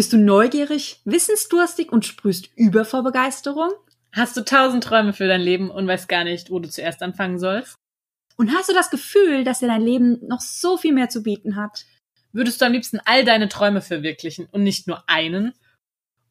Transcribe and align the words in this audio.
Bist 0.00 0.14
du 0.14 0.16
neugierig, 0.16 1.02
wissensdurstig 1.04 1.92
und 1.92 2.06
sprühst 2.06 2.48
über 2.56 2.86
vor 2.86 3.04
Begeisterung? 3.04 3.68
Hast 4.12 4.34
du 4.34 4.42
tausend 4.42 4.82
Träume 4.82 5.12
für 5.12 5.28
dein 5.28 5.42
Leben 5.42 5.70
und 5.70 5.86
weißt 5.86 6.08
gar 6.08 6.24
nicht, 6.24 6.50
wo 6.50 6.58
du 6.58 6.70
zuerst 6.70 7.02
anfangen 7.02 7.38
sollst? 7.38 7.74
Und 8.38 8.50
hast 8.54 8.70
du 8.70 8.72
das 8.72 8.88
Gefühl, 8.88 9.44
dass 9.44 9.58
dir 9.58 9.66
dein 9.66 9.82
Leben 9.82 10.26
noch 10.26 10.40
so 10.40 10.78
viel 10.78 10.94
mehr 10.94 11.10
zu 11.10 11.22
bieten 11.22 11.54
hat? 11.54 11.84
Würdest 12.32 12.62
du 12.62 12.64
am 12.64 12.72
liebsten 12.72 12.98
all 13.04 13.26
deine 13.26 13.50
Träume 13.50 13.82
verwirklichen 13.82 14.48
und 14.50 14.62
nicht 14.62 14.86
nur 14.86 15.06
einen? 15.06 15.52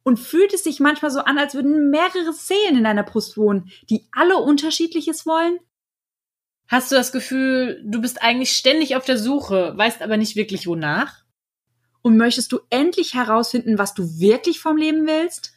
Und 0.02 0.18
fühlt 0.18 0.52
es 0.52 0.64
sich 0.64 0.80
manchmal 0.80 1.12
so 1.12 1.20
an, 1.20 1.38
als 1.38 1.54
würden 1.54 1.90
mehrere 1.90 2.32
Seelen 2.32 2.78
in 2.78 2.82
deiner 2.82 3.04
Brust 3.04 3.36
wohnen, 3.36 3.70
die 3.88 4.08
alle 4.10 4.38
unterschiedliches 4.38 5.26
wollen? 5.26 5.60
Hast 6.66 6.90
du 6.90 6.96
das 6.96 7.12
Gefühl, 7.12 7.80
du 7.86 8.00
bist 8.00 8.20
eigentlich 8.20 8.50
ständig 8.50 8.96
auf 8.96 9.04
der 9.04 9.16
Suche, 9.16 9.74
weißt 9.76 10.02
aber 10.02 10.16
nicht 10.16 10.34
wirklich 10.34 10.66
wonach? 10.66 11.22
Und 12.02 12.16
möchtest 12.16 12.52
du 12.52 12.60
endlich 12.70 13.14
herausfinden, 13.14 13.78
was 13.78 13.94
du 13.94 14.18
wirklich 14.18 14.60
vom 14.60 14.76
Leben 14.76 15.06
willst? 15.06 15.52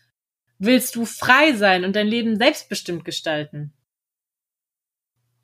Willst 0.60 0.96
du 0.96 1.06
frei 1.06 1.54
sein 1.54 1.86
und 1.86 1.96
dein 1.96 2.08
Leben 2.08 2.38
selbstbestimmt 2.38 3.06
gestalten? 3.06 3.74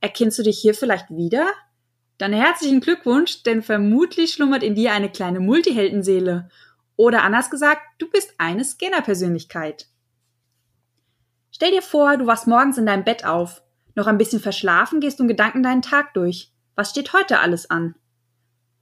Erkennst 0.02 0.40
du 0.40 0.44
dich 0.44 0.60
hier 0.60 0.74
vielleicht 0.74 1.10
wieder? 1.10 1.52
Dann 2.18 2.34
herzlichen 2.34 2.82
Glückwunsch, 2.82 3.44
denn 3.44 3.62
vermutlich 3.62 4.34
schlummert 4.34 4.64
in 4.64 4.76
dir 4.76 4.92
eine 4.92 5.10
kleine 5.10 5.40
Multiheldenseele. 5.40 6.50
Oder 6.96 7.24
anders 7.24 7.50
gesagt, 7.50 7.82
du 7.98 8.10
bist 8.10 8.34
eine 8.38 8.66
Scanner-Persönlichkeit. 8.66 9.88
Stell 11.52 11.72
dir 11.72 11.82
vor, 11.82 12.18
du 12.18 12.26
wachst 12.26 12.48
morgens 12.48 12.78
in 12.78 12.86
deinem 12.86 13.06
Bett 13.06 13.26
auf. 13.26 13.62
Noch 13.96 14.08
ein 14.08 14.18
bisschen 14.18 14.40
verschlafen 14.40 15.00
gehst 15.00 15.20
du 15.20 15.24
in 15.24 15.30
Gedanken 15.30 15.64
deinen 15.64 15.82
Tag 15.82 16.14
durch. 16.14 16.52
Was 16.76 16.92
steht 16.92 17.14
heute 17.14 17.40
alles 17.40 17.70
an? 17.70 17.96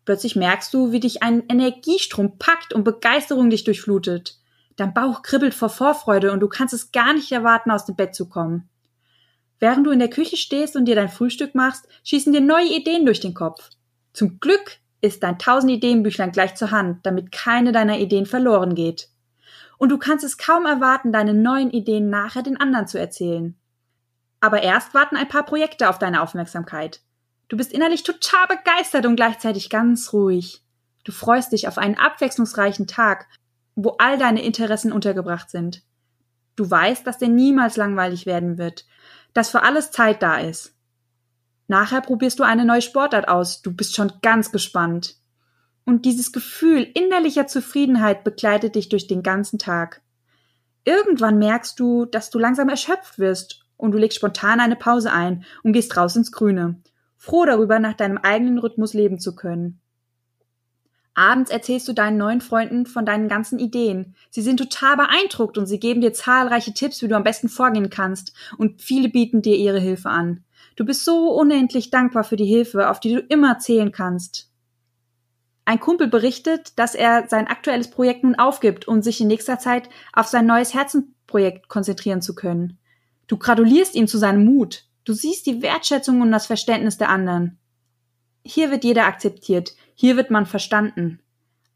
Plötzlich 0.08 0.38
merkst 0.38 0.74
du, 0.74 0.94
wie 0.94 1.02
dich 1.02 1.22
ein 1.22 1.44
Energiestrom 1.50 2.38
packt 2.38 2.72
und 2.72 2.86
Begeisterung 2.86 3.50
dich 3.50 3.66
durchflutet. 3.66 4.40
Dein 4.78 4.94
Bauch 4.94 5.22
kribbelt 5.22 5.54
vor 5.54 5.68
Vorfreude 5.68 6.32
und 6.32 6.40
du 6.40 6.48
kannst 6.48 6.74
es 6.74 6.94
gar 6.94 7.12
nicht 7.14 7.30
erwarten, 7.34 7.72
aus 7.72 7.84
dem 7.84 7.98
Bett 7.98 8.16
zu 8.16 8.30
kommen. 8.30 8.70
Während 9.60 9.86
du 9.86 9.92
in 9.92 10.00
der 10.00 10.10
Küche 10.10 10.38
stehst 10.38 10.78
und 10.78 10.86
dir 10.86 10.96
dein 10.96 11.10
Frühstück 11.10 11.56
machst, 11.56 11.90
schießen 12.06 12.32
dir 12.32 12.40
neue 12.40 12.74
Ideen 12.74 13.06
durch 13.06 13.20
den 13.20 13.34
Kopf. 13.34 13.70
Zum 14.14 14.40
Glück 14.40 14.78
ist 15.02 15.24
dein 15.24 15.34
1000 15.34 15.74
Ideenbüchlein 15.74 16.32
gleich 16.32 16.56
zur 16.56 16.72
Hand, 16.72 17.06
damit 17.06 17.34
keine 17.34 17.74
deiner 17.74 18.00
Ideen 18.00 18.26
verloren 18.26 18.76
geht. 18.76 19.10
Und 19.78 19.90
du 19.90 19.98
kannst 19.98 20.24
es 20.24 20.38
kaum 20.38 20.66
erwarten, 20.66 21.12
deine 21.12 21.34
neuen 21.34 21.70
Ideen 21.70 22.10
nachher 22.10 22.44
den 22.44 22.62
anderen 22.62 22.88
zu 22.88 22.98
erzählen. 22.98 23.58
Aber 24.40 24.64
erst 24.64 24.94
warten 24.94 25.18
ein 25.18 25.28
paar 25.28 25.44
Projekte 25.44 25.90
auf 25.90 26.00
deine 26.00 26.22
Aufmerksamkeit. 26.22 27.02
Du 27.48 27.58
bist 27.58 27.72
innerlich 27.72 28.04
total 28.04 28.48
begeistert 28.48 29.06
und 29.06 29.16
gleichzeitig 29.16 29.70
ganz 29.70 30.12
ruhig. 30.14 30.64
Du 31.04 31.12
freust 31.12 31.54
dich 31.54 31.68
auf 31.68 31.78
einen 31.78 31.96
abwechslungsreichen 31.96 32.88
Tag, 32.88 33.28
wo 33.76 33.92
all 34.00 34.18
deine 34.18 34.44
Interessen 34.44 34.92
untergebracht 34.92 35.50
sind. 35.50 35.84
Du 36.56 36.70
weißt, 36.70 37.06
dass 37.08 37.20
der 37.20 37.30
niemals 37.30 37.78
langweilig 37.78 38.26
werden 38.26 38.58
wird, 38.58 38.86
dass 39.34 39.52
für 39.52 39.62
alles 39.62 39.92
Zeit 39.92 40.22
da 40.22 40.40
ist. 40.40 40.74
Nachher 41.68 42.02
probierst 42.02 42.40
du 42.40 42.44
eine 42.44 42.66
neue 42.66 42.82
Sportart 42.82 43.28
aus, 43.28 43.62
du 43.62 43.74
bist 43.74 43.96
schon 43.96 44.12
ganz 44.22 44.52
gespannt. 44.52 45.16
Und 45.86 46.06
dieses 46.06 46.32
Gefühl 46.32 46.82
innerlicher 46.96 47.48
Zufriedenheit 47.48 48.24
begleitet 48.24 48.76
dich 48.76 48.90
durch 48.90 49.08
den 49.08 49.24
ganzen 49.24 49.60
Tag. 49.60 50.02
Irgendwann 50.84 51.38
merkst 51.38 51.80
du, 51.80 52.06
dass 52.06 52.30
du 52.30 52.40
langsam 52.40 52.68
erschöpft 52.70 53.20
wirst 53.20 53.66
und 53.78 53.92
du 53.92 53.98
legst 53.98 54.18
spontan 54.18 54.60
eine 54.60 54.76
Pause 54.76 55.12
ein 55.12 55.46
und 55.64 55.74
gehst 55.74 55.96
raus 55.96 56.16
ins 56.16 56.32
Grüne, 56.32 56.82
froh 57.18 57.46
darüber, 57.46 57.80
nach 57.80 57.94
deinem 57.94 58.18
eigenen 58.18 58.58
Rhythmus 58.58 58.94
leben 58.94 59.20
zu 59.20 59.36
können. 59.36 59.82
Abends 61.14 61.50
erzählst 61.50 61.88
du 61.88 61.94
deinen 61.94 62.18
neuen 62.18 62.42
Freunden 62.42 62.86
von 62.86 63.04
deinen 63.04 63.28
ganzen 63.28 63.58
Ideen. 63.58 64.16
Sie 64.30 64.44
sind 64.44 64.58
total 64.58 64.98
beeindruckt 64.98 65.58
und 65.58 65.66
sie 65.66 65.80
geben 65.80 66.00
dir 66.00 66.14
zahlreiche 66.14 66.74
Tipps, 66.74 67.02
wie 67.02 67.08
du 67.08 67.16
am 67.16 67.24
besten 67.24 67.50
vorgehen 67.50 67.90
kannst, 67.90 68.34
und 68.60 68.84
viele 68.84 69.10
bieten 69.10 69.42
dir 69.42 69.58
ihre 69.58 69.80
Hilfe 69.80 70.10
an. 70.10 70.44
Du 70.76 70.86
bist 70.86 71.06
so 71.06 71.34
unendlich 71.34 71.90
dankbar 71.90 72.24
für 72.24 72.36
die 72.36 72.46
Hilfe, 72.46 72.90
auf 72.90 73.00
die 73.00 73.16
du 73.16 73.20
immer 73.20 73.58
zählen 73.58 73.92
kannst. 73.92 74.52
Ein 75.66 75.80
Kumpel 75.80 76.08
berichtet, 76.08 76.78
dass 76.78 76.94
er 76.94 77.28
sein 77.28 77.48
aktuelles 77.48 77.90
Projekt 77.90 78.24
nun 78.24 78.36
aufgibt, 78.36 78.88
um 78.88 79.02
sich 79.02 79.20
in 79.20 79.28
nächster 79.28 79.58
Zeit 79.58 79.90
auf 80.14 80.28
sein 80.28 80.46
neues 80.46 80.76
Herzenprojekt 80.76 81.68
konzentrieren 81.68 82.22
zu 82.22 82.36
können. 82.36 82.78
Du 83.28 83.38
gratulierst 83.38 83.96
ihm 83.96 84.08
zu 84.08 84.18
seinem 84.18 84.46
Mut. 84.46 84.87
Du 85.08 85.14
siehst 85.14 85.46
die 85.46 85.62
Wertschätzung 85.62 86.20
und 86.20 86.34
das 86.34 86.48
Verständnis 86.48 86.98
der 86.98 87.08
anderen. 87.08 87.58
Hier 88.44 88.72
wird 88.72 88.84
jeder 88.84 89.06
akzeptiert, 89.06 89.74
hier 89.96 90.18
wird 90.18 90.32
man 90.32 90.46
verstanden. 90.46 91.22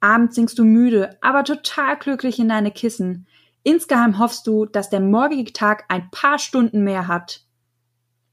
Abends 0.02 0.36
singst 0.36 0.60
du 0.60 0.66
müde, 0.66 1.18
aber 1.22 1.46
total 1.46 1.98
glücklich 1.98 2.40
in 2.40 2.50
deine 2.50 2.72
Kissen. 2.72 3.28
Insgeheim 3.64 4.20
hoffst 4.20 4.48
du, 4.48 4.66
dass 4.66 4.90
der 4.90 5.00
morgige 5.00 5.54
Tag 5.54 5.86
ein 5.88 6.12
paar 6.12 6.40
Stunden 6.40 6.84
mehr 6.84 7.08
hat. 7.08 7.46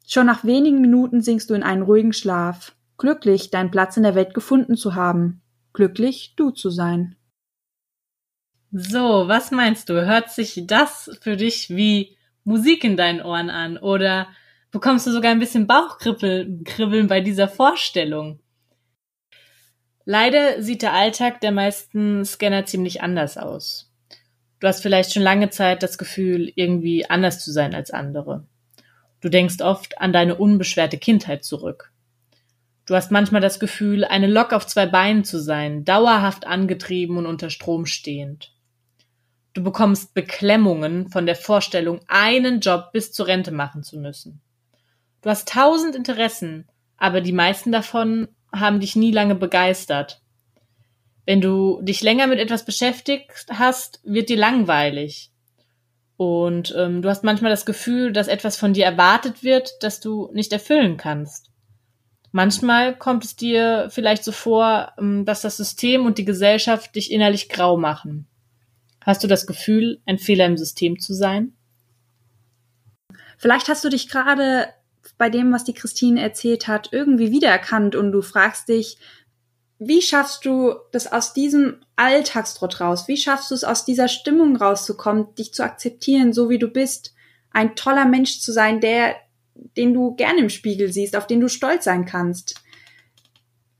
Schon 0.04 0.26
nach 0.26 0.42
wenigen 0.42 0.80
Minuten 0.80 1.22
sinkst 1.22 1.48
du 1.48 1.54
in 1.54 1.62
einen 1.62 1.82
ruhigen 1.82 2.12
Schlaf, 2.12 2.74
glücklich, 2.96 3.52
deinen 3.52 3.70
Platz 3.70 3.96
in 3.96 4.02
der 4.02 4.16
Welt 4.16 4.34
gefunden 4.34 4.76
zu 4.76 4.96
haben, 4.96 5.42
glücklich, 5.74 6.34
du 6.34 6.50
zu 6.50 6.70
sein. 6.70 7.14
So, 8.72 9.28
was 9.28 9.52
meinst 9.52 9.90
du? 9.90 10.04
Hört 10.04 10.32
sich 10.32 10.64
das 10.66 11.16
für 11.20 11.36
dich 11.36 11.70
wie 11.70 12.16
Musik 12.42 12.82
in 12.82 12.96
deinen 12.96 13.22
Ohren 13.22 13.48
an 13.48 13.78
oder 13.78 14.26
bekommst 14.78 15.08
du 15.08 15.10
sogar 15.10 15.32
ein 15.32 15.40
bisschen 15.40 15.66
Bauchkribbeln 15.66 17.08
bei 17.08 17.20
dieser 17.20 17.48
Vorstellung. 17.48 18.38
Leider 20.04 20.62
sieht 20.62 20.82
der 20.82 20.92
Alltag 20.92 21.40
der 21.40 21.50
meisten 21.50 22.24
Scanner 22.24 22.64
ziemlich 22.64 23.02
anders 23.02 23.38
aus. 23.38 23.92
Du 24.60 24.68
hast 24.68 24.80
vielleicht 24.80 25.12
schon 25.12 25.24
lange 25.24 25.50
Zeit 25.50 25.82
das 25.82 25.98
Gefühl, 25.98 26.52
irgendwie 26.54 27.10
anders 27.10 27.44
zu 27.44 27.50
sein 27.50 27.74
als 27.74 27.90
andere. 27.90 28.46
Du 29.20 29.28
denkst 29.28 29.60
oft 29.62 30.00
an 30.00 30.12
deine 30.12 30.36
unbeschwerte 30.36 30.96
Kindheit 30.96 31.42
zurück. 31.42 31.92
Du 32.86 32.94
hast 32.94 33.10
manchmal 33.10 33.40
das 33.40 33.58
Gefühl, 33.58 34.04
eine 34.04 34.28
Lok 34.28 34.52
auf 34.52 34.64
zwei 34.64 34.86
Beinen 34.86 35.24
zu 35.24 35.40
sein, 35.40 35.84
dauerhaft 35.84 36.46
angetrieben 36.46 37.16
und 37.16 37.26
unter 37.26 37.50
Strom 37.50 37.84
stehend. 37.84 38.54
Du 39.54 39.64
bekommst 39.64 40.14
Beklemmungen 40.14 41.08
von 41.08 41.26
der 41.26 41.34
Vorstellung, 41.34 41.98
einen 42.06 42.60
Job 42.60 42.92
bis 42.92 43.10
zur 43.10 43.26
Rente 43.26 43.50
machen 43.50 43.82
zu 43.82 43.98
müssen. 43.98 44.40
Du 45.22 45.30
hast 45.30 45.48
tausend 45.48 45.96
Interessen, 45.96 46.68
aber 46.96 47.20
die 47.20 47.32
meisten 47.32 47.72
davon 47.72 48.28
haben 48.52 48.80
dich 48.80 48.96
nie 48.96 49.12
lange 49.12 49.34
begeistert. 49.34 50.22
Wenn 51.26 51.40
du 51.40 51.80
dich 51.82 52.00
länger 52.02 52.26
mit 52.26 52.38
etwas 52.38 52.64
beschäftigt 52.64 53.46
hast, 53.52 54.00
wird 54.04 54.28
dir 54.28 54.38
langweilig. 54.38 55.30
Und 56.16 56.74
ähm, 56.76 57.02
du 57.02 57.08
hast 57.08 57.22
manchmal 57.22 57.50
das 57.50 57.66
Gefühl, 57.66 58.12
dass 58.12 58.28
etwas 58.28 58.56
von 58.56 58.72
dir 58.72 58.84
erwartet 58.84 59.44
wird, 59.44 59.70
das 59.80 60.00
du 60.00 60.30
nicht 60.32 60.52
erfüllen 60.52 60.96
kannst. 60.96 61.50
Manchmal 62.32 62.96
kommt 62.96 63.24
es 63.24 63.36
dir 63.36 63.88
vielleicht 63.90 64.24
so 64.24 64.32
vor, 64.32 64.92
ähm, 64.98 65.24
dass 65.24 65.42
das 65.42 65.56
System 65.56 66.06
und 66.06 66.18
die 66.18 66.24
Gesellschaft 66.24 66.94
dich 66.94 67.12
innerlich 67.12 67.48
grau 67.48 67.76
machen. 67.76 68.26
Hast 69.04 69.22
du 69.22 69.28
das 69.28 69.46
Gefühl, 69.46 70.00
ein 70.06 70.18
Fehler 70.18 70.46
im 70.46 70.56
System 70.56 70.98
zu 70.98 71.14
sein? 71.14 71.52
Vielleicht 73.36 73.68
hast 73.68 73.84
du 73.84 73.88
dich 73.88 74.08
gerade 74.08 74.68
bei 75.16 75.30
dem, 75.30 75.52
was 75.52 75.64
die 75.64 75.74
Christine 75.74 76.20
erzählt 76.20 76.68
hat, 76.68 76.90
irgendwie 76.92 77.30
wiedererkannt 77.30 77.96
und 77.96 78.12
du 78.12 78.22
fragst 78.22 78.68
dich, 78.68 78.98
wie 79.78 80.02
schaffst 80.02 80.44
du 80.44 80.74
das 80.90 81.10
aus 81.10 81.32
diesem 81.32 81.78
Alltagstrott 81.96 82.80
raus? 82.80 83.06
Wie 83.06 83.16
schaffst 83.16 83.50
du 83.50 83.54
es 83.54 83.64
aus 83.64 83.84
dieser 83.84 84.08
Stimmung 84.08 84.56
rauszukommen, 84.56 85.34
dich 85.36 85.54
zu 85.54 85.62
akzeptieren, 85.62 86.32
so 86.32 86.50
wie 86.50 86.58
du 86.58 86.68
bist, 86.68 87.14
ein 87.52 87.76
toller 87.76 88.04
Mensch 88.04 88.40
zu 88.40 88.52
sein, 88.52 88.80
der, 88.80 89.14
den 89.76 89.94
du 89.94 90.16
gerne 90.16 90.40
im 90.40 90.50
Spiegel 90.50 90.92
siehst, 90.92 91.16
auf 91.16 91.26
den 91.26 91.40
du 91.40 91.48
stolz 91.48 91.84
sein 91.84 92.06
kannst? 92.06 92.56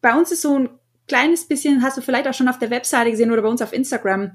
Bei 0.01 0.17
uns 0.17 0.31
ist 0.31 0.43
so 0.43 0.57
ein 0.57 0.69
kleines 1.09 1.49
bisschen, 1.49 1.83
hast 1.83 1.97
du 1.97 2.01
vielleicht 2.01 2.29
auch 2.29 2.35
schon 2.35 2.49
auf 2.49 2.61
der 2.61 2.71
Webseite 2.71 3.11
gesehen 3.11 3.33
oder 3.33 3.43
bei 3.43 3.49
uns 3.49 3.63
auf 3.63 3.73
Instagram, 3.73 4.33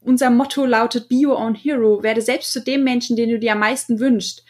unser 0.00 0.30
Motto 0.30 0.64
lautet 0.64 1.08
Be 1.08 1.26
Your 1.26 1.38
Own 1.38 1.54
Hero. 1.54 2.02
Werde 2.02 2.20
selbst 2.20 2.52
zu 2.52 2.60
dem 2.60 2.84
Menschen, 2.84 3.16
den 3.16 3.30
du 3.30 3.38
dir 3.38 3.52
am 3.52 3.60
meisten 3.60 4.00
wünschst 4.00 4.44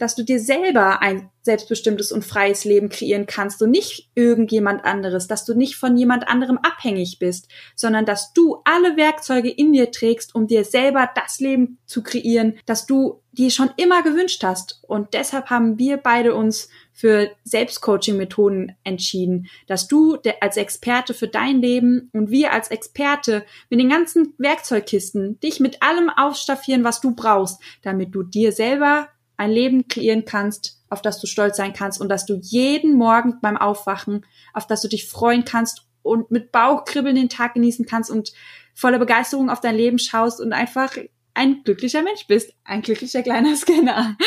dass 0.00 0.14
du 0.14 0.24
dir 0.24 0.40
selber 0.40 1.02
ein 1.02 1.30
selbstbestimmtes 1.42 2.10
und 2.10 2.24
freies 2.24 2.64
Leben 2.64 2.88
kreieren 2.88 3.26
kannst 3.26 3.62
und 3.62 3.70
nicht 3.70 4.10
irgendjemand 4.14 4.84
anderes, 4.84 5.26
dass 5.26 5.44
du 5.44 5.54
nicht 5.54 5.76
von 5.76 5.96
jemand 5.96 6.26
anderem 6.26 6.58
abhängig 6.58 7.18
bist, 7.18 7.48
sondern 7.76 8.06
dass 8.06 8.32
du 8.32 8.62
alle 8.64 8.96
Werkzeuge 8.96 9.50
in 9.50 9.72
dir 9.72 9.90
trägst, 9.90 10.34
um 10.34 10.46
dir 10.46 10.64
selber 10.64 11.08
das 11.14 11.38
Leben 11.38 11.78
zu 11.84 12.02
kreieren, 12.02 12.58
das 12.64 12.86
du 12.86 13.22
dir 13.32 13.50
schon 13.50 13.70
immer 13.76 14.02
gewünscht 14.02 14.42
hast. 14.42 14.82
Und 14.86 15.14
deshalb 15.14 15.50
haben 15.50 15.78
wir 15.78 15.98
beide 15.98 16.34
uns 16.34 16.68
für 16.92 17.30
Selbstcoaching-Methoden 17.44 18.76
entschieden, 18.84 19.48
dass 19.66 19.86
du 19.86 20.18
als 20.40 20.56
Experte 20.56 21.14
für 21.14 21.28
dein 21.28 21.60
Leben 21.60 22.10
und 22.12 22.30
wir 22.30 22.52
als 22.52 22.70
Experte 22.70 23.44
mit 23.68 23.80
den 23.80 23.88
ganzen 23.88 24.34
Werkzeugkisten 24.38 25.38
dich 25.40 25.60
mit 25.60 25.82
allem 25.82 26.10
ausstaffieren, 26.10 26.84
was 26.84 27.00
du 27.00 27.14
brauchst, 27.14 27.60
damit 27.82 28.14
du 28.14 28.22
dir 28.22 28.52
selber 28.52 29.08
ein 29.40 29.52
Leben 29.52 29.88
kreieren 29.88 30.26
kannst, 30.26 30.82
auf 30.90 31.00
das 31.00 31.18
du 31.18 31.26
stolz 31.26 31.56
sein 31.56 31.72
kannst 31.72 31.98
und 31.98 32.10
dass 32.10 32.26
du 32.26 32.38
jeden 32.42 32.94
Morgen 32.94 33.40
beim 33.40 33.56
Aufwachen, 33.56 34.26
auf 34.52 34.66
das 34.66 34.82
du 34.82 34.88
dich 34.88 35.08
freuen 35.08 35.46
kannst 35.46 35.86
und 36.02 36.30
mit 36.30 36.52
Bauchkribbeln 36.52 37.16
den 37.16 37.30
Tag 37.30 37.54
genießen 37.54 37.86
kannst 37.86 38.10
und 38.10 38.32
voller 38.74 38.98
Begeisterung 38.98 39.48
auf 39.48 39.62
dein 39.62 39.76
Leben 39.76 39.98
schaust 39.98 40.42
und 40.42 40.52
einfach 40.52 40.94
ein 41.32 41.62
glücklicher 41.64 42.02
Mensch 42.02 42.26
bist. 42.26 42.52
Ein 42.64 42.82
glücklicher 42.82 43.22
kleiner 43.22 43.56
Scanner. 43.56 44.18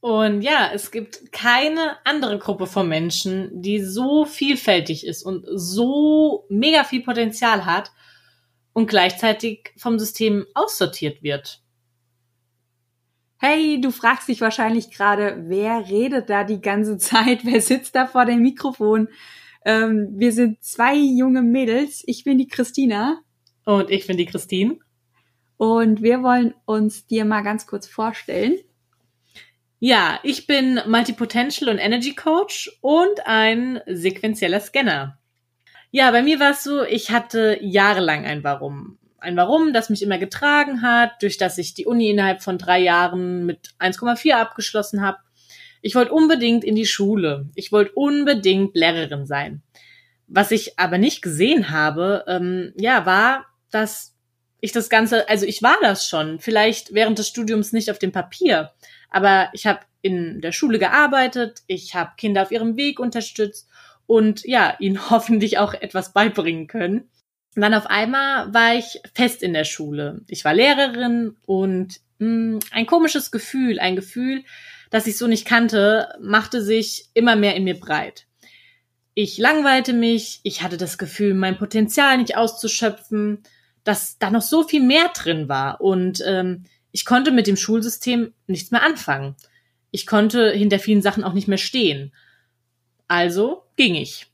Und 0.00 0.42
ja, 0.42 0.70
es 0.72 0.92
gibt 0.92 1.32
keine 1.32 1.96
andere 2.04 2.38
Gruppe 2.38 2.68
von 2.68 2.88
Menschen, 2.88 3.60
die 3.60 3.82
so 3.82 4.24
vielfältig 4.24 5.04
ist 5.04 5.24
und 5.24 5.44
so 5.52 6.46
mega 6.48 6.84
viel 6.84 7.02
Potenzial 7.02 7.66
hat 7.66 7.90
und 8.72 8.88
gleichzeitig 8.88 9.72
vom 9.76 9.98
System 9.98 10.46
aussortiert 10.54 11.24
wird. 11.24 11.61
Hey, 13.44 13.80
du 13.80 13.90
fragst 13.90 14.28
dich 14.28 14.40
wahrscheinlich 14.40 14.92
gerade, 14.92 15.36
wer 15.48 15.88
redet 15.88 16.30
da 16.30 16.44
die 16.44 16.60
ganze 16.60 16.96
Zeit? 16.96 17.40
Wer 17.44 17.60
sitzt 17.60 17.96
da 17.96 18.06
vor 18.06 18.24
dem 18.24 18.40
Mikrofon? 18.40 19.08
Ähm, 19.64 20.10
wir 20.12 20.30
sind 20.30 20.62
zwei 20.62 20.94
junge 20.94 21.42
Mädels. 21.42 22.04
Ich 22.06 22.22
bin 22.22 22.38
die 22.38 22.46
Christina. 22.46 23.20
Und 23.64 23.90
ich 23.90 24.06
bin 24.06 24.16
die 24.16 24.26
Christine. 24.26 24.78
Und 25.56 26.02
wir 26.02 26.22
wollen 26.22 26.54
uns 26.66 27.08
dir 27.08 27.24
mal 27.24 27.40
ganz 27.42 27.66
kurz 27.66 27.88
vorstellen. 27.88 28.58
Ja, 29.80 30.20
ich 30.22 30.46
bin 30.46 30.80
Multipotential 30.86 31.68
und 31.68 31.78
Energy 31.78 32.14
Coach 32.14 32.70
und 32.80 33.26
ein 33.26 33.80
sequenzieller 33.88 34.60
Scanner. 34.60 35.18
Ja, 35.90 36.12
bei 36.12 36.22
mir 36.22 36.38
war 36.38 36.52
es 36.52 36.62
so, 36.62 36.84
ich 36.84 37.10
hatte 37.10 37.58
jahrelang 37.60 38.24
ein 38.24 38.44
Warum. 38.44 38.98
Ein 39.22 39.36
Warum, 39.36 39.72
das 39.72 39.88
mich 39.88 40.02
immer 40.02 40.18
getragen 40.18 40.82
hat, 40.82 41.22
durch 41.22 41.38
das 41.38 41.56
ich 41.56 41.74
die 41.74 41.86
Uni 41.86 42.10
innerhalb 42.10 42.42
von 42.42 42.58
drei 42.58 42.80
Jahren 42.80 43.46
mit 43.46 43.70
1,4 43.78 44.32
abgeschlossen 44.32 45.00
habe. 45.00 45.18
Ich 45.80 45.94
wollte 45.94 46.12
unbedingt 46.12 46.64
in 46.64 46.74
die 46.74 46.86
Schule. 46.86 47.48
Ich 47.54 47.72
wollte 47.72 47.92
unbedingt 47.92 48.76
Lehrerin 48.76 49.26
sein. 49.26 49.62
Was 50.26 50.50
ich 50.50 50.78
aber 50.78 50.98
nicht 50.98 51.22
gesehen 51.22 51.70
habe, 51.70 52.24
ähm, 52.26 52.72
ja, 52.76 53.06
war, 53.06 53.46
dass 53.70 54.16
ich 54.60 54.72
das 54.72 54.88
Ganze, 54.88 55.28
also 55.28 55.44
ich 55.44 55.62
war 55.62 55.76
das 55.82 56.08
schon, 56.08 56.38
vielleicht 56.38 56.94
während 56.94 57.18
des 57.18 57.28
Studiums 57.28 57.72
nicht 57.72 57.90
auf 57.90 57.98
dem 57.98 58.12
Papier, 58.12 58.70
aber 59.10 59.50
ich 59.52 59.66
habe 59.66 59.80
in 60.02 60.40
der 60.40 60.52
Schule 60.52 60.78
gearbeitet, 60.78 61.62
ich 61.66 61.94
habe 61.94 62.12
Kinder 62.16 62.42
auf 62.42 62.50
ihrem 62.50 62.76
Weg 62.76 63.00
unterstützt 63.00 63.68
und 64.06 64.44
ja, 64.44 64.76
ihnen 64.78 65.10
hoffentlich 65.10 65.58
auch 65.58 65.74
etwas 65.74 66.12
beibringen 66.12 66.66
können. 66.66 67.08
Und 67.54 67.62
dann 67.62 67.74
auf 67.74 67.86
einmal 67.86 68.52
war 68.54 68.74
ich 68.74 69.00
fest 69.14 69.42
in 69.42 69.52
der 69.52 69.64
Schule. 69.64 70.22
Ich 70.28 70.44
war 70.44 70.54
Lehrerin 70.54 71.36
und 71.44 72.00
mh, 72.18 72.26
hm, 72.26 72.58
ein 72.70 72.86
komisches 72.86 73.30
Gefühl, 73.30 73.78
ein 73.78 73.96
Gefühl, 73.96 74.44
das 74.90 75.06
ich 75.06 75.18
so 75.18 75.26
nicht 75.26 75.46
kannte, 75.46 76.08
machte 76.20 76.62
sich 76.62 77.06
immer 77.14 77.36
mehr 77.36 77.54
in 77.56 77.64
mir 77.64 77.78
breit. 77.78 78.26
Ich 79.14 79.36
langweilte 79.36 79.92
mich, 79.92 80.40
ich 80.42 80.62
hatte 80.62 80.78
das 80.78 80.96
Gefühl, 80.96 81.34
mein 81.34 81.58
Potenzial 81.58 82.16
nicht 82.16 82.36
auszuschöpfen, 82.36 83.42
dass 83.84 84.18
da 84.18 84.30
noch 84.30 84.42
so 84.42 84.62
viel 84.66 84.82
mehr 84.82 85.10
drin 85.14 85.48
war 85.48 85.80
und 85.80 86.22
ähm, 86.26 86.64
ich 86.92 87.04
konnte 87.04 87.32
mit 87.32 87.46
dem 87.46 87.56
Schulsystem 87.56 88.32
nichts 88.46 88.70
mehr 88.70 88.82
anfangen. 88.82 89.34
Ich 89.90 90.06
konnte 90.06 90.50
hinter 90.52 90.78
vielen 90.78 91.02
Sachen 91.02 91.24
auch 91.24 91.32
nicht 91.32 91.48
mehr 91.48 91.58
stehen. 91.58 92.12
Also 93.08 93.64
ging 93.76 93.94
ich. 93.94 94.31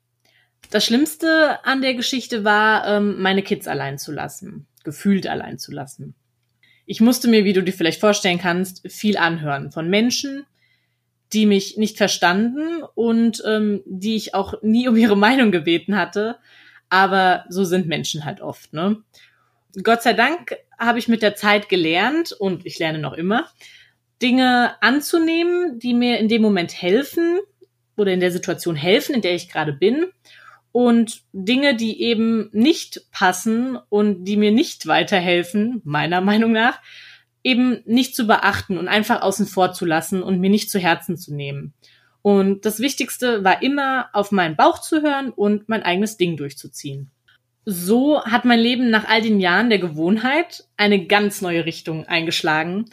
Das 0.71 0.85
Schlimmste 0.85 1.65
an 1.65 1.81
der 1.81 1.95
Geschichte 1.95 2.45
war, 2.45 2.87
ähm, 2.87 3.23
meine 3.23 3.43
Kids 3.43 3.67
allein 3.67 3.97
zu 3.97 4.13
lassen, 4.13 4.67
gefühlt 4.85 5.27
allein 5.27 5.59
zu 5.59 5.73
lassen. 5.73 6.15
Ich 6.85 7.01
musste 7.01 7.29
mir, 7.29 7.45
wie 7.45 7.55
du 7.55 7.63
dir 7.63 7.73
vielleicht 7.73 8.01
vorstellen 8.01 8.39
kannst, 8.39 8.87
viel 8.91 9.17
anhören 9.17 9.73
von 9.73 9.89
Menschen, 9.89 10.45
die 11.33 11.47
mich 11.47 11.79
nicht 11.79 11.97
verstanden 11.97 12.83
und 12.95 13.43
ähm, 13.47 13.83
die 13.87 14.17
ich 14.17 14.35
auch 14.35 14.63
nie 14.63 14.89
um 14.89 14.97
ihre 14.97 15.17
Meinung 15.17 15.53
gebeten 15.53 15.97
hatte. 15.97 16.37
Aber 16.91 17.45
so 17.49 17.65
sind 17.65 17.87
Menschen 17.87 18.25
halt 18.25 18.41
oft, 18.41 18.73
ne? 18.73 19.03
Gott 19.83 20.03
sei 20.03 20.15
Dank 20.15 20.57
habe 20.79 20.99
ich 20.99 21.09
mit 21.09 21.23
der 21.23 21.35
Zeit 21.35 21.69
gelernt 21.69 22.33
und 22.33 22.65
ich 22.65 22.79
lerne 22.79 22.99
noch 22.99 23.13
immer, 23.13 23.49
Dinge 24.23 24.83
anzunehmen, 24.83 25.79
die 25.79 25.95
mir 25.95 26.19
in 26.19 26.29
dem 26.29 26.43
Moment 26.43 26.81
helfen 26.81 27.39
oder 27.97 28.13
in 28.13 28.21
der 28.21 28.33
Situation 28.33 28.77
helfen, 28.77 29.15
in 29.15 29.21
der 29.23 29.35
ich 29.35 29.51
gerade 29.51 29.73
bin 29.73 30.07
und 30.79 31.23
Dinge, 31.33 31.75
die 31.75 32.01
eben 32.01 32.51
nicht 32.53 33.11
passen 33.11 33.81
und 33.89 34.27
die 34.27 34.37
mir 34.37 34.53
nicht 34.53 34.87
weiterhelfen, 34.87 35.83
meiner 35.83 36.21
Meinung 36.21 36.53
nach, 36.53 36.79
eben 37.43 37.81
nicht 37.85 38.15
zu 38.15 38.29
beachten 38.29 38.79
und 38.79 38.87
einfach 38.87 39.23
außen 39.23 39.49
vor 39.49 39.73
zu 39.73 39.85
lassen 39.85 40.23
und 40.23 40.39
mir 40.39 40.51
nicht 40.51 40.71
zu 40.71 40.79
Herzen 40.79 41.17
zu 41.17 41.35
nehmen. 41.35 41.75
Und 42.23 42.65
das 42.65 42.79
Wichtigste 42.79 43.43
war 43.43 43.61
immer, 43.61 44.09
auf 44.13 44.31
meinen 44.31 44.55
Bauch 44.55 44.81
zu 44.81 45.03
hören 45.03 45.31
und 45.31 45.69
mein 45.69 45.83
eigenes 45.83 46.17
Ding 46.17 46.37
durchzuziehen 46.37 47.11
so 47.71 48.25
hat 48.25 48.47
mein 48.47 48.61
Leben 48.61 48.89
nach 48.89 49.07
all 49.11 49.21
den 49.21 49.41
Jahren 49.41 49.69
der 49.69 49.79
Gewohnheit 49.79 50.65
eine 50.79 51.05
ganz 51.05 51.43
neue 51.43 51.67
Richtung 51.67 52.07
eingeschlagen. 52.07 52.87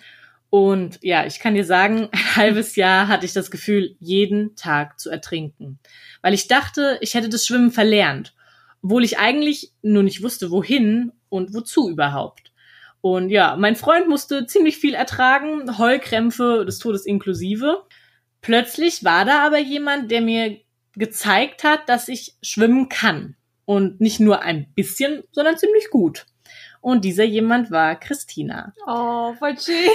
Und 0.56 1.00
ja, 1.02 1.26
ich 1.26 1.40
kann 1.40 1.54
dir 1.54 1.66
sagen, 1.66 2.08
ein 2.14 2.36
halbes 2.38 2.78
Jahr 2.78 3.10
hatte 3.10 3.26
ich 3.26 3.34
das 3.34 3.52
Gefühl, 3.52 3.98
jeden 4.00 4.56
Tag 4.56 5.02
zu 5.02 5.10
ertrinken. 5.10 5.80
Weil 6.22 6.34
ich 6.34 6.48
dachte, 6.48 6.98
ich 7.02 7.14
hätte 7.14 7.28
das 7.28 7.46
Schwimmen 7.46 7.72
verlernt. 7.72 8.34
Obwohl 8.82 9.04
ich 9.04 9.20
eigentlich 9.20 9.74
nur 9.82 10.02
nicht 10.02 10.24
wusste, 10.24 10.52
wohin 10.52 11.12
und 11.28 11.54
wozu 11.54 11.90
überhaupt. 11.90 12.54
Und 13.02 13.32
ja, 13.32 13.58
mein 13.58 13.76
Freund 13.76 14.08
musste 14.08 14.48
ziemlich 14.48 14.78
viel 14.78 14.94
ertragen, 14.94 15.78
Heulkrämpfe 15.78 16.64
des 16.66 16.80
Todes 16.80 17.06
inklusive. 17.06 17.84
Plötzlich 18.40 19.04
war 19.04 19.26
da 19.26 19.46
aber 19.46 19.60
jemand, 19.60 20.10
der 20.10 20.22
mir 20.22 20.62
gezeigt 20.94 21.66
hat, 21.66 21.90
dass 21.90 22.08
ich 22.08 22.38
schwimmen 22.42 22.88
kann. 22.88 23.36
Und 23.66 24.00
nicht 24.00 24.22
nur 24.22 24.42
ein 24.42 24.72
bisschen, 24.74 25.24
sondern 25.34 25.58
ziemlich 25.58 25.90
gut. 25.90 26.26
Und 26.86 27.04
dieser 27.04 27.24
jemand 27.24 27.72
war 27.72 27.96
Christina. 27.96 28.72
Oh, 28.86 29.34
voll 29.40 29.58
schön. 29.58 29.90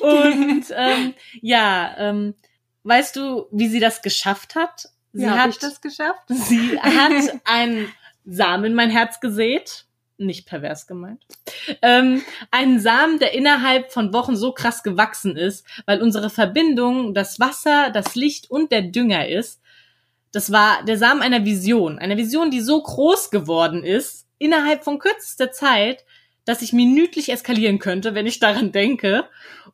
und 0.00 0.64
ähm, 0.70 1.12
ja, 1.42 1.92
ähm, 1.98 2.36
weißt 2.84 3.16
du, 3.16 3.48
wie 3.50 3.66
sie 3.66 3.80
das 3.80 4.00
geschafft 4.00 4.54
hat? 4.54 4.88
Sie 5.12 5.24
wie 5.24 5.28
hat 5.28 5.60
das 5.60 5.80
geschafft? 5.80 6.22
Sie 6.28 6.78
hat 6.80 7.40
einen 7.42 7.92
Samen 8.24 8.66
in 8.66 8.74
mein 8.74 8.90
Herz 8.90 9.18
gesät. 9.18 9.86
Nicht 10.18 10.46
pervers 10.46 10.86
gemeint. 10.86 11.26
Ähm, 11.82 12.22
einen 12.52 12.78
Samen, 12.78 13.18
der 13.18 13.34
innerhalb 13.34 13.90
von 13.90 14.12
Wochen 14.12 14.36
so 14.36 14.52
krass 14.52 14.84
gewachsen 14.84 15.36
ist, 15.36 15.66
weil 15.84 16.00
unsere 16.00 16.30
Verbindung 16.30 17.12
das 17.12 17.40
Wasser, 17.40 17.90
das 17.90 18.14
Licht 18.14 18.52
und 18.52 18.70
der 18.70 18.82
Dünger 18.82 19.26
ist, 19.26 19.60
das 20.30 20.52
war 20.52 20.84
der 20.84 20.96
Samen 20.96 21.22
einer 21.22 21.44
Vision. 21.44 21.98
Einer 21.98 22.16
Vision, 22.16 22.52
die 22.52 22.60
so 22.60 22.80
groß 22.80 23.32
geworden 23.32 23.82
ist, 23.82 24.25
innerhalb 24.38 24.84
von 24.84 24.98
kürzester 24.98 25.52
Zeit, 25.52 26.04
dass 26.44 26.62
ich 26.62 26.72
minütlich 26.72 27.30
eskalieren 27.30 27.78
könnte, 27.78 28.14
wenn 28.14 28.26
ich 28.26 28.38
daran 28.38 28.72
denke. 28.72 29.24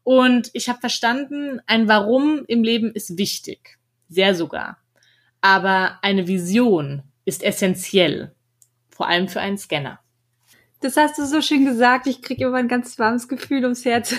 Und 0.02 0.50
ich 0.54 0.68
habe 0.68 0.80
verstanden, 0.80 1.60
ein 1.66 1.86
Warum 1.86 2.44
im 2.48 2.64
Leben 2.64 2.90
ist 2.92 3.18
wichtig. 3.18 3.78
Sehr 4.08 4.34
sogar. 4.34 4.78
Aber 5.40 5.98
eine 6.02 6.26
Vision 6.26 7.02
ist 7.24 7.42
essentiell. 7.42 8.34
Vor 8.90 9.08
allem 9.08 9.28
für 9.28 9.40
einen 9.40 9.58
Scanner. 9.58 10.00
Das 10.80 10.96
hast 10.96 11.16
du 11.16 11.24
so 11.26 11.40
schön 11.40 11.64
gesagt. 11.64 12.08
Ich 12.08 12.22
kriege 12.22 12.44
immer 12.44 12.56
ein 12.56 12.66
ganz 12.66 12.98
warmes 12.98 13.28
Gefühl 13.28 13.62
ums 13.62 13.84
Herz. 13.84 14.16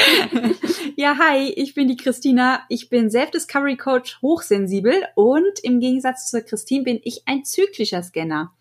ja, 0.96 1.18
hi, 1.18 1.48
ich 1.48 1.74
bin 1.74 1.88
die 1.88 1.96
Christina. 1.96 2.62
Ich 2.68 2.88
bin 2.88 3.10
Self-Discovery 3.10 3.76
Coach 3.76 4.20
hochsensibel 4.22 4.94
und 5.16 5.58
im 5.64 5.80
Gegensatz 5.80 6.30
zur 6.30 6.42
Christine 6.42 6.84
bin 6.84 7.00
ich 7.02 7.22
ein 7.26 7.44
zyklischer 7.44 8.04
Scanner. 8.04 8.52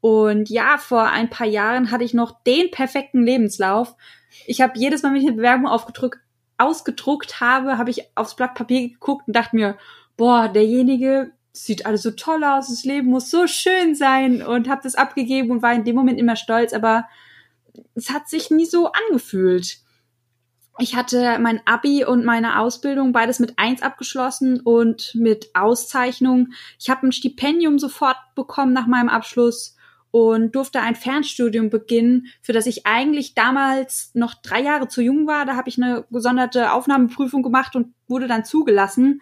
Und 0.00 0.48
ja, 0.48 0.78
vor 0.78 1.08
ein 1.08 1.30
paar 1.30 1.46
Jahren 1.46 1.90
hatte 1.90 2.04
ich 2.04 2.14
noch 2.14 2.42
den 2.44 2.70
perfekten 2.70 3.22
Lebenslauf. 3.22 3.94
Ich 4.46 4.60
habe 4.60 4.78
jedes 4.78 5.02
Mal, 5.02 5.10
wenn 5.10 5.20
ich 5.20 5.26
eine 5.26 5.36
Bewerbung 5.36 5.66
aufgedrückt, 5.66 6.20
ausgedruckt 6.56 7.40
habe, 7.40 7.78
habe 7.78 7.90
ich 7.90 8.04
aufs 8.16 8.36
Blatt 8.36 8.54
Papier 8.54 8.88
geguckt 8.88 9.26
und 9.26 9.34
dachte 9.34 9.56
mir, 9.56 9.76
boah, 10.16 10.48
derjenige 10.48 11.32
sieht 11.52 11.86
alles 11.86 12.02
so 12.02 12.10
toll 12.12 12.44
aus, 12.44 12.68
das 12.68 12.84
Leben 12.84 13.08
muss 13.08 13.30
so 13.30 13.46
schön 13.46 13.94
sein 13.94 14.42
und 14.42 14.68
habe 14.68 14.82
das 14.82 14.94
abgegeben 14.94 15.50
und 15.50 15.62
war 15.62 15.72
in 15.72 15.84
dem 15.84 15.96
Moment 15.96 16.18
immer 16.18 16.36
stolz, 16.36 16.72
aber 16.72 17.08
es 17.94 18.10
hat 18.10 18.28
sich 18.28 18.50
nie 18.50 18.66
so 18.66 18.92
angefühlt. 18.92 19.78
Ich 20.80 20.94
hatte 20.94 21.38
mein 21.40 21.60
Abi 21.64 22.04
und 22.04 22.24
meine 22.24 22.60
Ausbildung 22.60 23.12
beides 23.12 23.40
mit 23.40 23.58
eins 23.58 23.82
abgeschlossen 23.82 24.60
und 24.60 25.12
mit 25.16 25.50
Auszeichnung. 25.54 26.52
Ich 26.78 26.88
habe 26.88 27.06
ein 27.06 27.12
Stipendium 27.12 27.80
sofort 27.80 28.16
bekommen 28.36 28.72
nach 28.72 28.86
meinem 28.86 29.08
Abschluss 29.08 29.76
und 30.10 30.54
durfte 30.54 30.80
ein 30.80 30.94
Fernstudium 30.94 31.70
beginnen, 31.70 32.26
für 32.40 32.52
das 32.52 32.66
ich 32.66 32.86
eigentlich 32.86 33.34
damals 33.34 34.10
noch 34.14 34.34
drei 34.34 34.62
Jahre 34.62 34.88
zu 34.88 35.02
jung 35.02 35.26
war. 35.26 35.44
Da 35.44 35.56
habe 35.56 35.68
ich 35.68 35.80
eine 35.80 36.06
gesonderte 36.10 36.72
Aufnahmeprüfung 36.72 37.42
gemacht 37.42 37.76
und 37.76 37.94
wurde 38.06 38.26
dann 38.26 38.44
zugelassen. 38.44 39.20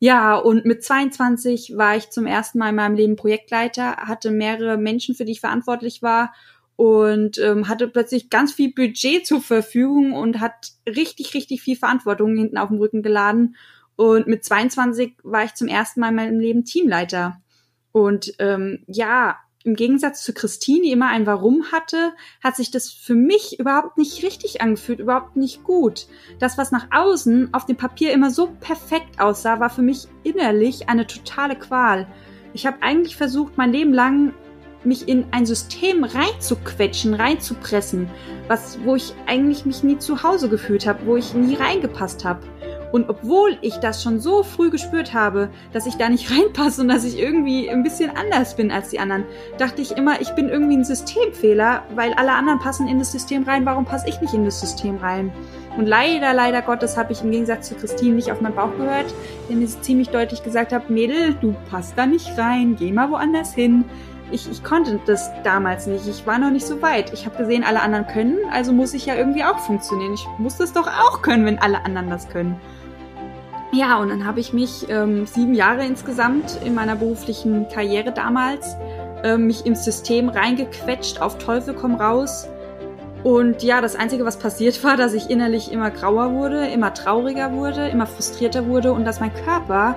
Ja, 0.00 0.36
und 0.36 0.64
mit 0.64 0.84
22 0.84 1.74
war 1.76 1.96
ich 1.96 2.10
zum 2.10 2.26
ersten 2.26 2.58
Mal 2.58 2.68
in 2.68 2.76
meinem 2.76 2.94
Leben 2.94 3.16
Projektleiter, 3.16 3.96
hatte 3.96 4.30
mehrere 4.30 4.76
Menschen, 4.76 5.16
für 5.16 5.24
die 5.24 5.32
ich 5.32 5.40
verantwortlich 5.40 6.02
war 6.02 6.32
und 6.76 7.38
ähm, 7.38 7.66
hatte 7.66 7.88
plötzlich 7.88 8.30
ganz 8.30 8.52
viel 8.52 8.72
Budget 8.72 9.26
zur 9.26 9.40
Verfügung 9.40 10.12
und 10.12 10.38
hat 10.38 10.74
richtig, 10.86 11.34
richtig 11.34 11.62
viel 11.62 11.76
Verantwortung 11.76 12.36
hinten 12.36 12.56
auf 12.56 12.68
dem 12.68 12.78
Rücken 12.78 13.02
geladen. 13.02 13.56
Und 13.96 14.28
mit 14.28 14.44
22 14.44 15.16
war 15.24 15.42
ich 15.42 15.54
zum 15.54 15.66
ersten 15.66 15.98
Mal 15.98 16.10
in 16.10 16.14
meinem 16.14 16.38
Leben 16.38 16.64
Teamleiter. 16.64 17.42
Und 17.90 18.32
ähm, 18.38 18.84
ja, 18.86 19.38
im 19.64 19.74
Gegensatz 19.74 20.22
zu 20.22 20.32
Christine, 20.32 20.82
die 20.82 20.92
immer 20.92 21.08
ein 21.08 21.26
Warum 21.26 21.72
hatte, 21.72 22.12
hat 22.42 22.56
sich 22.56 22.70
das 22.70 22.90
für 22.90 23.14
mich 23.14 23.58
überhaupt 23.58 23.98
nicht 23.98 24.22
richtig 24.22 24.60
angefühlt, 24.60 25.00
überhaupt 25.00 25.36
nicht 25.36 25.64
gut. 25.64 26.06
Das, 26.38 26.56
was 26.58 26.70
nach 26.70 26.88
außen 26.92 27.52
auf 27.52 27.66
dem 27.66 27.76
Papier 27.76 28.12
immer 28.12 28.30
so 28.30 28.48
perfekt 28.60 29.20
aussah, 29.20 29.60
war 29.60 29.70
für 29.70 29.82
mich 29.82 30.06
innerlich 30.22 30.88
eine 30.88 31.06
totale 31.06 31.56
Qual. 31.56 32.06
Ich 32.54 32.66
habe 32.66 32.82
eigentlich 32.82 33.16
versucht, 33.16 33.58
mein 33.58 33.72
Leben 33.72 33.92
lang 33.92 34.32
mich 34.84 35.08
in 35.08 35.26
ein 35.32 35.44
System 35.44 36.04
reinzuquetschen, 36.04 37.14
reinzupressen, 37.14 38.08
was, 38.46 38.78
wo 38.84 38.94
ich 38.94 39.12
eigentlich 39.26 39.66
mich 39.66 39.82
nie 39.82 39.98
zu 39.98 40.22
Hause 40.22 40.48
gefühlt 40.48 40.86
habe, 40.86 41.04
wo 41.04 41.16
ich 41.16 41.34
nie 41.34 41.56
reingepasst 41.56 42.24
habe. 42.24 42.46
Und 42.92 43.08
obwohl 43.08 43.58
ich 43.60 43.76
das 43.76 44.02
schon 44.02 44.18
so 44.20 44.42
früh 44.42 44.70
gespürt 44.70 45.12
habe, 45.12 45.50
dass 45.72 45.86
ich 45.86 45.96
da 45.96 46.08
nicht 46.08 46.30
reinpasse 46.36 46.82
und 46.82 46.88
dass 46.88 47.04
ich 47.04 47.18
irgendwie 47.18 47.68
ein 47.70 47.82
bisschen 47.82 48.10
anders 48.16 48.56
bin 48.56 48.70
als 48.70 48.90
die 48.90 48.98
anderen, 48.98 49.24
dachte 49.58 49.82
ich 49.82 49.92
immer, 49.92 50.20
ich 50.20 50.30
bin 50.30 50.48
irgendwie 50.48 50.76
ein 50.76 50.84
Systemfehler, 50.84 51.82
weil 51.94 52.12
alle 52.14 52.32
anderen 52.32 52.58
passen 52.58 52.88
in 52.88 52.98
das 52.98 53.12
System 53.12 53.44
rein, 53.44 53.66
warum 53.66 53.84
passe 53.84 54.08
ich 54.08 54.20
nicht 54.20 54.34
in 54.34 54.44
das 54.44 54.60
System 54.60 54.96
rein? 54.96 55.32
Und 55.76 55.86
leider, 55.86 56.34
leider 56.34 56.62
Gottes 56.62 56.96
habe 56.96 57.12
ich 57.12 57.22
im 57.22 57.30
Gegensatz 57.30 57.68
zu 57.68 57.76
Christine 57.76 58.16
nicht 58.16 58.32
auf 58.32 58.40
meinen 58.40 58.56
Bauch 58.56 58.76
gehört, 58.76 59.14
der 59.48 59.56
mir 59.56 59.66
ziemlich 59.68 60.08
deutlich 60.08 60.42
gesagt 60.42 60.72
hat, 60.72 60.90
Mädel, 60.90 61.34
du 61.40 61.54
passt 61.70 61.96
da 61.96 62.04
nicht 62.04 62.36
rein, 62.36 62.74
geh 62.76 62.90
mal 62.90 63.10
woanders 63.10 63.54
hin. 63.54 63.84
Ich, 64.30 64.50
ich 64.50 64.62
konnte 64.64 65.00
das 65.06 65.30
damals 65.44 65.86
nicht. 65.86 66.06
Ich 66.06 66.26
war 66.26 66.38
noch 66.38 66.50
nicht 66.50 66.66
so 66.66 66.82
weit. 66.82 67.12
Ich 67.12 67.24
habe 67.24 67.38
gesehen, 67.38 67.64
alle 67.64 67.80
anderen 67.80 68.06
können, 68.08 68.38
also 68.52 68.72
muss 68.72 68.92
ich 68.92 69.06
ja 69.06 69.14
irgendwie 69.14 69.44
auch 69.44 69.58
funktionieren. 69.60 70.12
Ich 70.14 70.26
muss 70.38 70.56
das 70.56 70.72
doch 70.72 70.86
auch 70.86 71.22
können, 71.22 71.46
wenn 71.46 71.58
alle 71.58 71.84
anderen 71.84 72.10
das 72.10 72.28
können. 72.28 72.60
Ja, 73.72 73.98
und 73.98 74.08
dann 74.08 74.24
habe 74.24 74.40
ich 74.40 74.52
mich 74.52 74.88
ähm, 74.88 75.26
sieben 75.26 75.54
Jahre 75.54 75.84
insgesamt 75.84 76.58
in 76.64 76.74
meiner 76.74 76.96
beruflichen 76.96 77.68
Karriere 77.68 78.12
damals 78.12 78.76
ähm, 79.22 79.46
mich 79.46 79.66
ins 79.66 79.84
System 79.84 80.30
reingequetscht, 80.30 81.20
auf 81.20 81.36
Teufel 81.38 81.74
komm 81.74 81.94
raus. 81.94 82.48
Und 83.24 83.62
ja, 83.62 83.80
das 83.82 83.94
Einzige, 83.94 84.24
was 84.24 84.38
passiert 84.38 84.82
war, 84.84 84.96
dass 84.96 85.12
ich 85.12 85.28
innerlich 85.28 85.70
immer 85.70 85.90
grauer 85.90 86.32
wurde, 86.32 86.66
immer 86.68 86.94
trauriger 86.94 87.52
wurde, 87.52 87.88
immer 87.88 88.06
frustrierter 88.06 88.66
wurde 88.66 88.92
und 88.92 89.04
dass 89.04 89.20
mein 89.20 89.34
Körper 89.44 89.96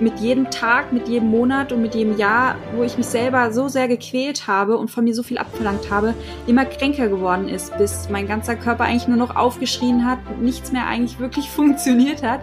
mit 0.00 0.18
jedem 0.18 0.50
Tag, 0.50 0.92
mit 0.92 1.06
jedem 1.06 1.28
Monat 1.28 1.70
und 1.70 1.82
mit 1.82 1.94
jedem 1.94 2.16
Jahr, 2.16 2.56
wo 2.74 2.82
ich 2.82 2.96
mich 2.96 3.06
selber 3.06 3.52
so 3.52 3.68
sehr 3.68 3.86
gequält 3.86 4.48
habe 4.48 4.76
und 4.76 4.90
von 4.90 5.04
mir 5.04 5.14
so 5.14 5.22
viel 5.22 5.38
abverlangt 5.38 5.88
habe, 5.88 6.14
immer 6.48 6.64
kränker 6.64 7.06
geworden 7.06 7.48
ist, 7.48 7.76
bis 7.78 8.08
mein 8.10 8.26
ganzer 8.26 8.56
Körper 8.56 8.84
eigentlich 8.84 9.06
nur 9.06 9.18
noch 9.18 9.36
aufgeschrien 9.36 10.04
hat, 10.04 10.18
nichts 10.40 10.72
mehr 10.72 10.86
eigentlich 10.88 11.20
wirklich 11.20 11.48
funktioniert 11.50 12.24
hat 12.24 12.40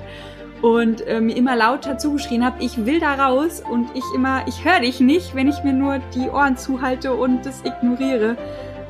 und 0.61 1.05
äh, 1.07 1.19
mir 1.19 1.35
immer 1.35 1.55
lauter 1.55 1.97
zugeschrien 1.97 2.45
habe, 2.45 2.57
ich 2.63 2.85
will 2.85 2.99
da 2.99 3.15
raus 3.15 3.63
und 3.67 3.89
ich 3.95 4.03
immer, 4.15 4.47
ich 4.47 4.63
höre 4.63 4.81
dich 4.81 4.99
nicht, 4.99 5.35
wenn 5.35 5.47
ich 5.47 5.63
mir 5.63 5.73
nur 5.73 5.99
die 6.13 6.29
Ohren 6.29 6.57
zuhalte 6.57 7.13
und 7.13 7.45
das 7.45 7.63
ignoriere. 7.65 8.37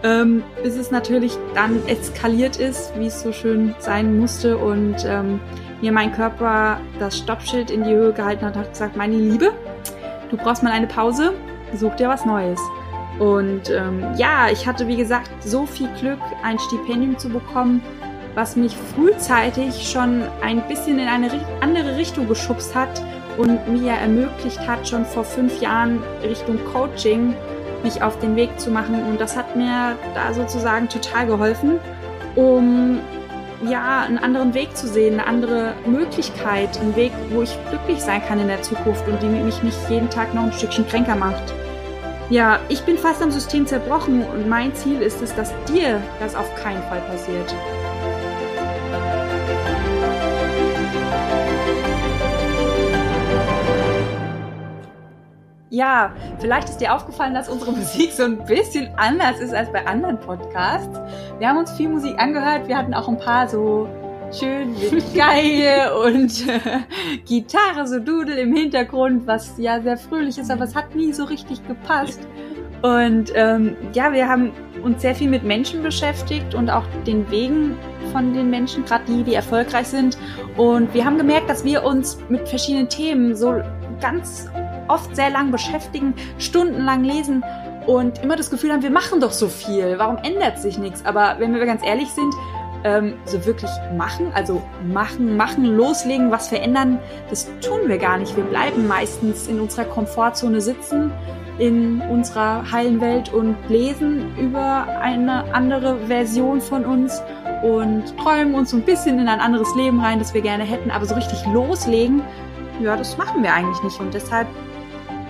Ähm, 0.03 0.43
bis 0.63 0.77
es 0.77 0.89
natürlich 0.89 1.37
dann 1.53 1.85
eskaliert 1.87 2.57
ist, 2.57 2.91
wie 2.97 3.05
es 3.05 3.21
so 3.21 3.31
schön 3.31 3.75
sein 3.77 4.17
musste 4.17 4.57
und 4.57 4.95
ähm, 5.05 5.39
mir 5.79 5.91
mein 5.91 6.11
Körper 6.11 6.79
das 6.97 7.19
Stoppschild 7.19 7.69
in 7.69 7.83
die 7.83 7.91
Höhe 7.91 8.11
gehalten 8.11 8.45
hat 8.45 8.55
und 8.55 8.61
hat 8.61 8.71
gesagt, 8.71 8.97
meine 8.97 9.15
Liebe, 9.15 9.51
du 10.31 10.37
brauchst 10.37 10.63
mal 10.63 10.71
eine 10.71 10.87
Pause, 10.87 11.33
such 11.75 11.95
dir 11.97 12.09
was 12.09 12.25
Neues. 12.25 12.59
Und 13.19 13.69
ähm, 13.69 14.03
ja, 14.17 14.49
ich 14.51 14.65
hatte 14.65 14.87
wie 14.87 14.97
gesagt 14.97 15.29
so 15.43 15.67
viel 15.67 15.89
Glück, 15.99 16.19
ein 16.43 16.57
Stipendium 16.57 17.19
zu 17.19 17.29
bekommen, 17.29 17.83
was 18.35 18.55
mich 18.55 18.75
frühzeitig 18.95 19.89
schon 19.89 20.23
ein 20.41 20.67
bisschen 20.67 20.99
in 20.99 21.07
eine 21.07 21.29
andere 21.61 21.97
Richtung 21.97 22.27
geschubst 22.27 22.73
hat 22.75 23.01
und 23.37 23.67
mir 23.67 23.91
ermöglicht 23.93 24.59
hat, 24.67 24.87
schon 24.87 25.05
vor 25.05 25.23
fünf 25.23 25.61
Jahren 25.61 26.01
Richtung 26.23 26.59
Coaching 26.71 27.33
mich 27.83 28.01
auf 28.01 28.19
den 28.19 28.35
Weg 28.35 28.59
zu 28.59 28.69
machen. 28.69 29.03
Und 29.07 29.19
das 29.19 29.35
hat 29.35 29.55
mir 29.55 29.95
da 30.13 30.33
sozusagen 30.33 30.87
total 30.87 31.27
geholfen, 31.27 31.79
um 32.35 32.99
ja, 33.67 34.01
einen 34.01 34.17
anderen 34.17 34.53
Weg 34.53 34.75
zu 34.75 34.87
sehen, 34.87 35.19
eine 35.19 35.27
andere 35.27 35.73
Möglichkeit, 35.85 36.79
einen 36.79 36.95
Weg, 36.95 37.11
wo 37.29 37.43
ich 37.43 37.57
glücklich 37.69 37.99
sein 37.99 38.21
kann 38.27 38.39
in 38.39 38.47
der 38.47 38.61
Zukunft 38.61 39.07
und 39.07 39.21
die 39.21 39.27
mich 39.27 39.61
nicht 39.61 39.77
jeden 39.89 40.09
Tag 40.09 40.33
noch 40.33 40.43
ein 40.43 40.53
Stückchen 40.53 40.87
kränker 40.87 41.15
macht. 41.15 41.53
Ja, 42.29 42.59
ich 42.69 42.81
bin 42.83 42.97
fast 42.97 43.21
am 43.21 43.29
System 43.29 43.67
zerbrochen 43.67 44.23
und 44.23 44.47
mein 44.47 44.73
Ziel 44.73 45.01
ist 45.01 45.21
es, 45.21 45.35
dass 45.35 45.53
dir 45.65 46.01
das 46.19 46.35
auf 46.35 46.55
keinen 46.55 46.81
Fall 46.83 47.01
passiert. 47.01 47.53
Ja, 55.73 56.11
vielleicht 56.39 56.67
ist 56.67 56.79
dir 56.79 56.93
aufgefallen, 56.93 57.33
dass 57.33 57.47
unsere 57.47 57.71
Musik 57.77 58.11
so 58.11 58.23
ein 58.23 58.43
bisschen 58.45 58.89
anders 58.97 59.39
ist 59.39 59.53
als 59.53 59.71
bei 59.71 59.87
anderen 59.87 60.19
Podcasts. 60.19 60.99
Wir 61.39 61.47
haben 61.47 61.57
uns 61.57 61.71
viel 61.71 61.87
Musik 61.87 62.19
angehört. 62.19 62.67
Wir 62.67 62.77
hatten 62.77 62.93
auch 62.93 63.07
ein 63.07 63.17
paar 63.17 63.47
so 63.47 63.87
schön 64.37 64.73
mit 64.73 65.13
Geige 65.15 65.95
und 66.03 66.45
äh, 66.45 66.81
Gitarre, 67.25 67.87
so 67.87 67.99
Dudel 67.99 68.37
im 68.37 68.53
Hintergrund, 68.53 69.25
was 69.25 69.53
ja 69.57 69.81
sehr 69.81 69.97
fröhlich 69.97 70.37
ist, 70.37 70.51
aber 70.51 70.65
es 70.65 70.75
hat 70.75 70.93
nie 70.93 71.13
so 71.13 71.23
richtig 71.23 71.65
gepasst. 71.65 72.19
Und 72.81 73.31
ähm, 73.35 73.77
ja, 73.93 74.11
wir 74.11 74.27
haben 74.27 74.51
uns 74.83 75.01
sehr 75.01 75.15
viel 75.15 75.29
mit 75.29 75.43
Menschen 75.43 75.83
beschäftigt 75.83 76.53
und 76.53 76.69
auch 76.69 76.83
den 77.07 77.29
Wegen 77.31 77.77
von 78.11 78.33
den 78.33 78.49
Menschen, 78.49 78.83
gerade 78.83 79.05
die, 79.05 79.23
die 79.23 79.35
erfolgreich 79.35 79.87
sind. 79.87 80.17
Und 80.57 80.93
wir 80.93 81.05
haben 81.05 81.17
gemerkt, 81.17 81.49
dass 81.49 81.63
wir 81.63 81.85
uns 81.85 82.17
mit 82.27 82.49
verschiedenen 82.49 82.89
Themen 82.89 83.35
so 83.35 83.61
ganz 84.01 84.49
oft 84.91 85.15
sehr 85.15 85.29
lang 85.29 85.51
beschäftigen, 85.51 86.13
stundenlang 86.37 87.03
lesen 87.03 87.43
und 87.87 88.21
immer 88.23 88.35
das 88.35 88.49
Gefühl 88.49 88.71
haben, 88.71 88.83
wir 88.83 88.91
machen 88.91 89.19
doch 89.19 89.31
so 89.31 89.47
viel, 89.47 89.95
warum 89.97 90.17
ändert 90.17 90.59
sich 90.59 90.77
nichts? 90.77 91.05
Aber 91.05 91.35
wenn 91.39 91.53
wir 91.53 91.65
ganz 91.65 91.85
ehrlich 91.85 92.09
sind, 92.09 92.33
ähm, 92.83 93.13
so 93.25 93.45
wirklich 93.45 93.69
machen, 93.95 94.31
also 94.33 94.61
machen, 94.91 95.37
machen, 95.37 95.65
loslegen, 95.65 96.31
was 96.31 96.47
verändern, 96.47 96.99
das 97.29 97.47
tun 97.61 97.81
wir 97.87 97.97
gar 97.97 98.17
nicht. 98.17 98.35
Wir 98.35 98.43
bleiben 98.43 98.87
meistens 98.87 99.47
in 99.47 99.59
unserer 99.59 99.85
Komfortzone 99.85 100.61
sitzen, 100.61 101.11
in 101.59 102.01
unserer 102.01 102.71
heilen 102.71 102.99
Welt 103.01 103.31
und 103.31 103.55
lesen 103.69 104.35
über 104.37 104.87
eine 104.99 105.53
andere 105.53 105.97
Version 106.07 106.59
von 106.59 106.85
uns 106.85 107.21
und 107.61 108.17
träumen 108.17 108.55
uns 108.55 108.71
so 108.71 108.77
ein 108.77 108.83
bisschen 108.83 109.19
in 109.19 109.27
ein 109.27 109.39
anderes 109.39 109.73
Leben 109.75 109.99
rein, 110.01 110.17
das 110.17 110.33
wir 110.33 110.41
gerne 110.41 110.63
hätten, 110.63 110.89
aber 110.89 111.05
so 111.05 111.13
richtig 111.13 111.45
loslegen, 111.45 112.23
ja, 112.81 112.95
das 112.95 113.17
machen 113.17 113.43
wir 113.43 113.53
eigentlich 113.53 113.83
nicht 113.83 113.99
und 113.99 114.13
deshalb 114.13 114.47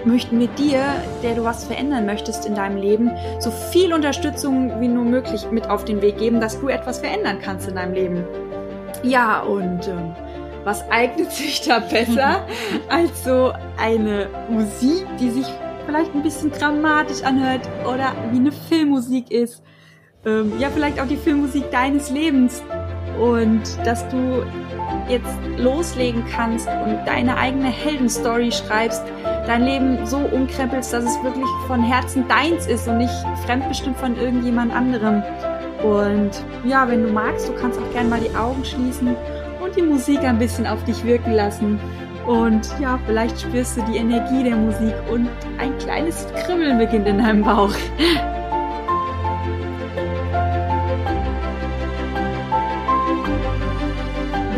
möchten 0.05 0.39
wir 0.39 0.47
dir, 0.47 0.81
der 1.23 1.35
du 1.35 1.43
was 1.43 1.65
verändern 1.65 2.05
möchtest 2.05 2.45
in 2.45 2.55
deinem 2.55 2.77
Leben, 2.77 3.11
so 3.39 3.51
viel 3.51 3.93
Unterstützung 3.93 4.79
wie 4.79 4.87
nur 4.87 5.05
möglich 5.05 5.47
mit 5.51 5.69
auf 5.69 5.85
den 5.85 6.01
Weg 6.01 6.17
geben, 6.17 6.39
dass 6.39 6.59
du 6.59 6.67
etwas 6.67 6.99
verändern 6.99 7.39
kannst 7.41 7.67
in 7.67 7.75
deinem 7.75 7.93
Leben. 7.93 8.23
Ja, 9.03 9.41
und 9.41 9.87
ähm, 9.87 10.15
was 10.63 10.89
eignet 10.89 11.31
sich 11.31 11.61
da 11.61 11.79
besser 11.79 12.45
als 12.89 13.23
so 13.23 13.53
eine 13.77 14.27
Musik, 14.49 15.05
die 15.19 15.29
sich 15.29 15.47
vielleicht 15.85 16.13
ein 16.13 16.23
bisschen 16.23 16.51
dramatisch 16.51 17.23
anhört 17.23 17.67
oder 17.85 18.13
wie 18.31 18.37
eine 18.37 18.51
Filmmusik 18.51 19.31
ist. 19.31 19.63
Ähm, 20.25 20.53
ja, 20.59 20.69
vielleicht 20.69 21.01
auch 21.01 21.07
die 21.07 21.17
Filmmusik 21.17 21.71
deines 21.71 22.11
Lebens. 22.11 22.61
Und 23.19 23.63
dass 23.83 24.07
du 24.09 24.45
jetzt 25.07 25.37
loslegen 25.57 26.23
kannst 26.33 26.67
und 26.67 26.99
deine 27.05 27.37
eigene 27.37 27.69
Heldenstory 27.69 28.51
schreibst, 28.51 29.03
dein 29.47 29.63
Leben 29.63 30.05
so 30.05 30.17
umkrempelst, 30.17 30.93
dass 30.93 31.03
es 31.03 31.23
wirklich 31.23 31.47
von 31.67 31.83
Herzen 31.83 32.27
deins 32.27 32.67
ist 32.67 32.87
und 32.87 32.97
nicht 32.97 33.13
fremdbestimmt 33.45 33.97
von 33.97 34.15
irgendjemand 34.17 34.73
anderem. 34.73 35.23
Und 35.83 36.31
ja, 36.63 36.87
wenn 36.87 37.03
du 37.03 37.11
magst, 37.11 37.49
du 37.49 37.53
kannst 37.53 37.79
auch 37.79 37.91
gerne 37.93 38.09
mal 38.09 38.19
die 38.19 38.35
Augen 38.35 38.63
schließen 38.63 39.15
und 39.63 39.75
die 39.75 39.81
Musik 39.81 40.19
ein 40.23 40.37
bisschen 40.37 40.67
auf 40.67 40.83
dich 40.83 41.03
wirken 41.03 41.33
lassen. 41.33 41.79
Und 42.27 42.69
ja, 42.79 42.99
vielleicht 43.07 43.41
spürst 43.41 43.77
du 43.77 43.81
die 43.91 43.97
Energie 43.97 44.43
der 44.43 44.55
Musik 44.55 44.93
und 45.11 45.27
ein 45.57 45.75
kleines 45.79 46.27
Kribbeln 46.45 46.77
beginnt 46.77 47.07
in 47.07 47.17
deinem 47.17 47.43
Bauch. 47.43 47.73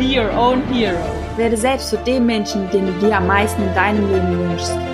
Be 0.04 0.10
your 0.20 0.30
own 0.32 0.62
hero. 0.70 1.00
Werde 1.38 1.56
selbst 1.56 1.88
zu 1.88 1.96
dem 1.96 2.26
Menschen, 2.26 2.70
den 2.70 2.86
du 2.86 2.92
dir 3.00 3.16
am 3.16 3.26
meisten 3.26 3.62
in 3.62 3.74
deinem 3.74 4.06
Leben 4.12 4.50
wünschst. 4.50 4.93